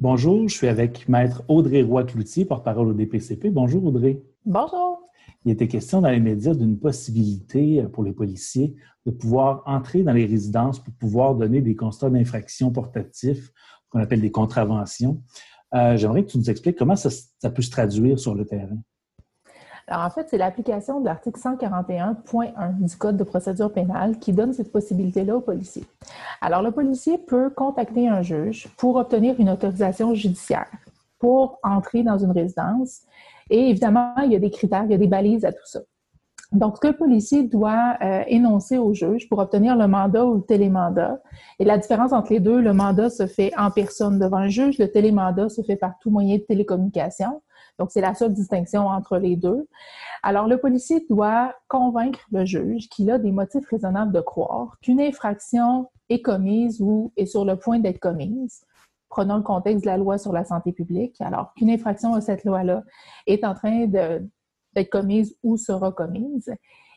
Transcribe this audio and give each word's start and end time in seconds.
Bonjour, 0.00 0.48
je 0.48 0.54
suis 0.54 0.68
avec 0.68 1.08
Maître 1.08 1.42
Audrey 1.48 1.82
Roy-Cloutier, 1.82 2.44
porte-parole 2.44 2.86
au 2.86 2.92
DPCP. 2.92 3.50
Bonjour 3.50 3.84
Audrey. 3.84 4.22
Bonjour. 4.46 5.02
Il 5.44 5.50
était 5.50 5.66
question 5.66 6.00
dans 6.00 6.10
les 6.10 6.20
médias 6.20 6.54
d'une 6.54 6.78
possibilité 6.78 7.82
pour 7.92 8.04
les 8.04 8.12
policiers 8.12 8.76
de 9.06 9.10
pouvoir 9.10 9.64
entrer 9.66 10.04
dans 10.04 10.12
les 10.12 10.24
résidences 10.24 10.78
pour 10.78 10.94
pouvoir 10.94 11.34
donner 11.34 11.62
des 11.62 11.74
constats 11.74 12.10
d'infraction 12.10 12.70
portatifs, 12.70 13.50
qu'on 13.88 13.98
appelle 13.98 14.20
des 14.20 14.30
contraventions. 14.30 15.20
Euh, 15.74 15.96
j'aimerais 15.96 16.24
que 16.24 16.30
tu 16.30 16.38
nous 16.38 16.48
expliques 16.48 16.78
comment 16.78 16.94
ça, 16.94 17.50
peut 17.50 17.62
se 17.62 17.70
traduire 17.72 18.20
sur 18.20 18.36
le 18.36 18.46
terrain. 18.46 18.78
Alors, 19.88 20.04
en 20.04 20.10
fait, 20.10 20.26
c'est 20.28 20.36
l'application 20.36 21.00
de 21.00 21.06
l'article 21.06 21.40
141.1 21.40 22.78
du 22.78 22.96
Code 22.96 23.16
de 23.16 23.24
procédure 23.24 23.72
pénale 23.72 24.18
qui 24.18 24.32
donne 24.32 24.52
cette 24.52 24.70
possibilité-là 24.70 25.36
aux 25.36 25.40
policiers. 25.40 25.84
Alors, 26.42 26.62
le 26.62 26.72
policier 26.72 27.16
peut 27.16 27.48
contacter 27.48 28.06
un 28.06 28.20
juge 28.20 28.68
pour 28.76 28.96
obtenir 28.96 29.34
une 29.38 29.48
autorisation 29.48 30.14
judiciaire 30.14 30.68
pour 31.18 31.58
entrer 31.62 32.02
dans 32.02 32.18
une 32.18 32.30
résidence. 32.30 33.00
Et 33.50 33.70
évidemment, 33.70 34.14
il 34.24 34.32
y 34.32 34.36
a 34.36 34.38
des 34.38 34.50
critères, 34.50 34.84
il 34.84 34.90
y 34.90 34.94
a 34.94 34.98
des 34.98 35.06
balises 35.06 35.44
à 35.44 35.52
tout 35.52 35.64
ça. 35.64 35.80
Donc, 36.52 36.76
ce 36.76 36.80
que 36.80 36.88
le 36.88 36.96
policier 36.96 37.42
doit 37.42 37.96
euh, 38.02 38.22
énoncer 38.26 38.78
au 38.78 38.94
juge 38.94 39.28
pour 39.28 39.38
obtenir 39.38 39.76
le 39.76 39.86
mandat 39.86 40.24
ou 40.24 40.36
le 40.36 40.42
télémandat, 40.42 41.20
et 41.58 41.64
la 41.64 41.76
différence 41.76 42.12
entre 42.12 42.32
les 42.32 42.40
deux, 42.40 42.60
le 42.60 42.72
mandat 42.72 43.10
se 43.10 43.26
fait 43.26 43.52
en 43.58 43.70
personne 43.70 44.18
devant 44.18 44.40
le 44.40 44.48
juge, 44.48 44.78
le 44.78 44.90
télémandat 44.90 45.48
se 45.48 45.62
fait 45.62 45.76
par 45.76 45.98
tout 46.00 46.10
moyen 46.10 46.36
de 46.36 46.42
télécommunication. 46.42 47.42
Donc, 47.78 47.90
c'est 47.92 48.00
la 48.00 48.14
seule 48.14 48.32
distinction 48.32 48.86
entre 48.88 49.18
les 49.18 49.36
deux. 49.36 49.68
Alors, 50.22 50.46
le 50.46 50.58
policier 50.58 51.06
doit 51.08 51.54
convaincre 51.68 52.20
le 52.32 52.44
juge 52.44 52.88
qu'il 52.88 53.10
a 53.10 53.18
des 53.18 53.30
motifs 53.30 53.66
raisonnables 53.68 54.12
de 54.12 54.20
croire 54.20 54.76
qu'une 54.82 55.00
infraction 55.00 55.88
est 56.08 56.20
commise 56.20 56.80
ou 56.80 57.12
est 57.16 57.26
sur 57.26 57.44
le 57.44 57.56
point 57.56 57.78
d'être 57.78 58.00
commise. 58.00 58.64
Prenons 59.08 59.36
le 59.36 59.42
contexte 59.42 59.84
de 59.84 59.90
la 59.90 59.96
loi 59.96 60.18
sur 60.18 60.32
la 60.32 60.44
santé 60.44 60.72
publique. 60.72 61.20
Alors, 61.20 61.54
qu'une 61.54 61.70
infraction 61.70 62.14
à 62.14 62.20
cette 62.20 62.44
loi-là 62.44 62.82
est 63.26 63.44
en 63.44 63.54
train 63.54 63.86
d'être 63.86 64.90
commise 64.90 65.36
ou 65.42 65.56
sera 65.56 65.92
commise 65.92 66.52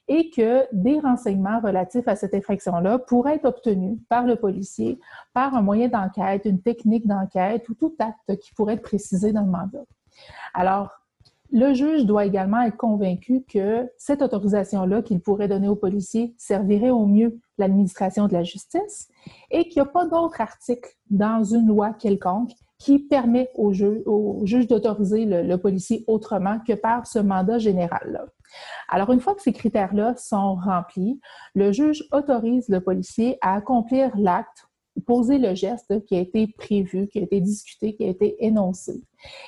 et 0.08 0.30
que 0.30 0.66
des 0.74 1.00
renseignements 1.00 1.60
relatifs 1.62 2.08
à 2.08 2.16
cette 2.16 2.34
infraction-là 2.34 3.00
pourraient 3.00 3.36
être 3.36 3.46
obtenus 3.46 4.00
par 4.10 4.26
le 4.26 4.36
policier 4.36 5.00
par 5.34 5.56
un 5.56 5.62
moyen 5.62 5.88
d'enquête, 5.88 6.46
une 6.46 6.62
technique 6.62 7.08
d'enquête 7.08 7.70
ou 7.70 7.76
tout 7.76 7.96
acte 8.00 8.38
qui 8.40 8.54
pourrait 8.54 8.74
être 8.74 8.82
précisé 8.82 9.32
dans 9.32 9.44
le 9.44 9.52
mandat. 9.52 9.86
Alors, 10.54 11.02
le 11.54 11.74
juge 11.74 12.06
doit 12.06 12.26
également 12.26 12.62
être 12.62 12.78
convaincu 12.78 13.44
que 13.44 13.90
cette 13.98 14.22
autorisation-là 14.22 15.02
qu'il 15.02 15.20
pourrait 15.20 15.50
donner 15.50 15.68
au 15.68 15.76
policier 15.76 16.34
servirait 16.38 16.92
au 16.92 17.06
mieux 17.06 17.40
l'administration 17.58 18.28
de 18.28 18.34
la 18.34 18.44
justice 18.44 19.10
et 19.50 19.68
qu'il 19.68 19.82
n'y 19.82 19.88
a 19.88 19.92
pas 19.92 20.08
d'autre 20.08 20.40
article 20.40 20.90
dans 21.10 21.44
une 21.44 21.68
loi 21.68 21.92
quelconque 21.92 22.52
qui 22.78 23.00
permet 23.00 23.50
au, 23.54 23.74
juge, 23.74 24.68
d'autoriser 24.68 25.26
le, 25.26 25.56
policier 25.58 26.04
autrement 26.08 26.60
que 26.66 26.74
par 26.74 27.06
ce 27.06 27.20
mandat 27.20 27.60
général-là. 27.60 28.26
Alors, 28.90 29.12
une 29.12 29.20
fois 29.20 29.36
que 29.36 29.42
ces 29.42 29.54
critères-là 29.54 30.16
sont 30.18 30.56
remplis, 30.56 31.20
le 31.54 31.72
juge 31.72 32.04
autorise 32.12 32.68
le 32.70 32.82
policier 32.82 33.38
à 33.42 33.56
accomplir 33.56 34.12
l'acte, 34.18 34.68
poser 35.02 35.38
le 35.38 35.56
geste 35.56 36.04
qui 36.06 36.16
a 36.16 36.20
été 36.20 36.48
prévu, 36.48 37.08
qui 37.08 37.20
a 37.20 37.24
été 37.24 37.42
discuté, 37.42 37.96
qui 37.96 38.06
a 38.06 38.08
été 38.08 38.44
énoncé. 38.46 39.04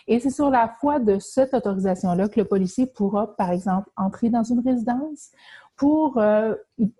Et 0.07 0.19
c'est 0.19 0.29
sur 0.29 0.49
la 0.49 0.67
foi 0.79 0.99
de 0.99 1.19
cette 1.19 1.53
autorisation-là 1.53 2.29
que 2.29 2.39
le 2.39 2.45
policier 2.45 2.85
pourra, 2.85 3.35
par 3.35 3.51
exemple, 3.51 3.89
entrer 3.97 4.29
dans 4.29 4.43
une 4.43 4.59
résidence 4.59 5.31
pour, 5.75 6.17
euh, 6.17 6.53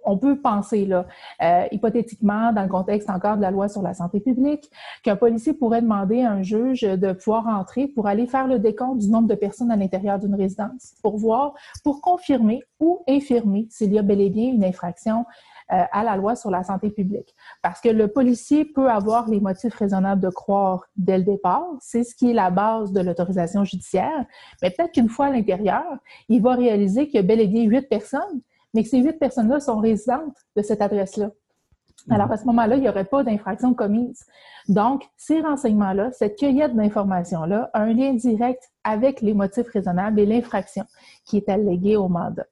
on 0.03 0.17
peut 0.17 0.39
penser 0.39 0.85
là, 0.85 1.05
euh, 1.41 1.65
hypothétiquement, 1.71 2.51
dans 2.51 2.63
le 2.63 2.69
contexte 2.69 3.09
encore 3.09 3.37
de 3.37 3.41
la 3.41 3.51
loi 3.51 3.69
sur 3.69 3.81
la 3.81 3.93
santé 3.93 4.19
publique, 4.19 4.69
qu'un 5.03 5.15
policier 5.15 5.53
pourrait 5.53 5.81
demander 5.81 6.23
à 6.23 6.31
un 6.31 6.41
juge 6.41 6.81
de 6.81 7.13
pouvoir 7.13 7.47
entrer 7.47 7.87
pour 7.87 8.07
aller 8.07 8.25
faire 8.25 8.47
le 8.47 8.59
décompte 8.59 8.99
du 8.99 9.09
nombre 9.09 9.27
de 9.27 9.35
personnes 9.35 9.71
à 9.71 9.75
l'intérieur 9.75 10.19
d'une 10.19 10.35
résidence, 10.35 10.95
pour 11.03 11.17
voir, 11.17 11.53
pour 11.83 12.01
confirmer 12.01 12.61
ou 12.79 13.03
infirmer 13.07 13.67
s'il 13.69 13.93
y 13.93 13.99
a 13.99 14.01
bel 14.01 14.21
et 14.21 14.29
bien 14.29 14.51
une 14.51 14.65
infraction 14.65 15.25
euh, 15.73 15.83
à 15.91 16.03
la 16.03 16.15
loi 16.15 16.35
sur 16.35 16.49
la 16.49 16.63
santé 16.63 16.89
publique. 16.89 17.35
Parce 17.61 17.81
que 17.81 17.89
le 17.89 18.07
policier 18.07 18.63
peut 18.63 18.89
avoir 18.89 19.29
les 19.29 19.39
motifs 19.39 19.75
raisonnables 19.75 20.21
de 20.21 20.29
croire 20.29 20.85
dès 20.95 21.17
le 21.17 21.23
départ, 21.23 21.67
c'est 21.81 22.03
ce 22.03 22.15
qui 22.15 22.31
est 22.31 22.33
la 22.33 22.49
base 22.49 22.91
de 22.91 23.01
l'autorisation 23.01 23.63
judiciaire, 23.63 24.25
mais 24.61 24.69
peut-être 24.69 24.91
qu'une 24.91 25.09
fois 25.09 25.25
à 25.25 25.29
l'intérieur, 25.31 25.83
il 26.29 26.41
va 26.41 26.55
réaliser 26.55 27.07
qu'il 27.07 27.15
y 27.15 27.19
a 27.19 27.23
bel 27.23 27.41
et 27.41 27.47
bien 27.47 27.63
huit 27.63 27.89
personnes 27.89 28.41
mais 28.73 28.83
que 28.83 28.89
ces 28.89 29.01
huit 29.01 29.19
personnes-là 29.19 29.59
sont 29.59 29.77
résidentes 29.77 30.35
de 30.55 30.61
cette 30.61 30.81
adresse-là. 30.81 31.29
Alors, 32.09 32.31
à 32.31 32.37
ce 32.37 32.45
moment-là, 32.45 32.75
il 32.75 32.81
n'y 32.81 32.89
aurait 32.89 33.05
pas 33.05 33.23
d'infraction 33.23 33.73
commise. 33.73 34.25
Donc, 34.67 35.05
ces 35.15 35.39
renseignements-là, 35.39 36.11
cette 36.11 36.37
cueillette 36.37 36.75
d'informations-là, 36.75 37.69
a 37.73 37.81
un 37.81 37.93
lien 37.93 38.13
direct 38.13 38.71
avec 38.83 39.21
les 39.21 39.33
motifs 39.33 39.67
raisonnables 39.69 40.19
et 40.19 40.25
l'infraction 40.25 40.83
qui 41.23 41.37
est 41.37 41.47
alléguée 41.47 41.95
au 41.95 42.09
mandat. 42.09 42.45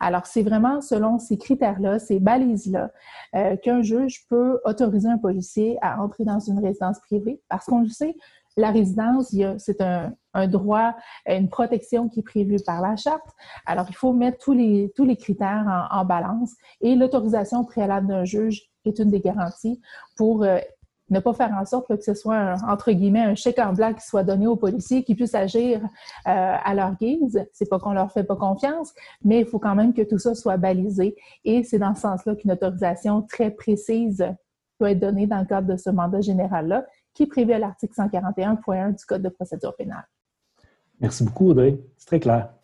Alors, 0.00 0.26
c'est 0.26 0.42
vraiment 0.42 0.80
selon 0.80 1.18
ces 1.18 1.38
critères-là, 1.38 1.98
ces 1.98 2.20
balises-là, 2.20 2.90
euh, 3.34 3.56
qu'un 3.56 3.82
juge 3.82 4.26
peut 4.28 4.60
autoriser 4.64 5.08
un 5.08 5.18
policier 5.18 5.78
à 5.82 6.02
entrer 6.02 6.24
dans 6.24 6.40
une 6.40 6.58
résidence 6.58 6.98
privée. 7.00 7.40
Parce 7.48 7.66
qu'on 7.66 7.80
le 7.80 7.88
sait, 7.88 8.16
la 8.56 8.70
résidence, 8.70 9.34
c'est 9.58 9.80
un, 9.82 10.12
droit, 10.48 10.94
une 11.26 11.48
protection 11.48 12.08
qui 12.08 12.20
est 12.20 12.22
prévue 12.22 12.56
par 12.64 12.80
la 12.80 12.96
charte. 12.96 13.28
Alors, 13.66 13.86
il 13.88 13.94
faut 13.94 14.12
mettre 14.12 14.38
tous 14.38 14.54
les, 14.54 14.92
tous 14.96 15.04
les 15.04 15.16
critères 15.16 15.88
en, 15.90 16.04
balance 16.04 16.52
et 16.80 16.94
l'autorisation 16.94 17.64
préalable 17.64 18.06
d'un 18.06 18.24
juge 18.24 18.70
est 18.86 18.98
une 18.98 19.10
des 19.10 19.20
garanties 19.20 19.80
pour 20.16 20.44
euh, 20.44 20.58
ne 21.10 21.20
pas 21.20 21.32
faire 21.32 21.52
en 21.52 21.64
sorte 21.64 21.88
que 21.88 22.02
ce 22.02 22.14
soit, 22.14 22.56
entre 22.68 22.90
guillemets, 22.92 23.22
un 23.22 23.34
chèque 23.34 23.58
en 23.58 23.72
blanc 23.72 23.94
qui 23.94 24.04
soit 24.04 24.24
donné 24.24 24.46
aux 24.46 24.56
policiers 24.56 25.04
qui 25.04 25.14
puissent 25.14 25.34
agir 25.34 25.80
euh, 25.82 25.86
à 26.24 26.74
leur 26.74 26.96
guise. 26.96 27.46
C'est 27.52 27.68
pas 27.68 27.78
qu'on 27.78 27.92
leur 27.92 28.10
fait 28.12 28.24
pas 28.24 28.36
confiance, 28.36 28.92
mais 29.24 29.40
il 29.40 29.46
faut 29.46 29.58
quand 29.58 29.74
même 29.74 29.94
que 29.94 30.02
tout 30.02 30.18
ça 30.18 30.34
soit 30.34 30.56
balisé. 30.56 31.16
Et 31.44 31.62
c'est 31.62 31.78
dans 31.78 31.94
ce 31.94 32.02
sens-là 32.02 32.34
qu'une 32.34 32.52
autorisation 32.52 33.22
très 33.22 33.50
précise 33.50 34.24
doit 34.80 34.90
être 34.90 35.00
donnée 35.00 35.26
dans 35.26 35.38
le 35.38 35.46
cadre 35.46 35.68
de 35.68 35.76
ce 35.76 35.90
mandat 35.90 36.20
général-là 36.20 36.84
qui 37.14 37.22
est 37.22 37.26
prévu 37.26 37.52
à 37.52 37.58
l'article 37.58 37.94
141.1 37.94 38.98
du 38.98 39.04
Code 39.06 39.22
de 39.22 39.30
procédure 39.30 39.74
pénale. 39.74 40.06
Merci 41.00 41.24
beaucoup, 41.24 41.50
Audrey. 41.50 41.78
C'est 41.96 42.06
très 42.06 42.20
clair. 42.20 42.55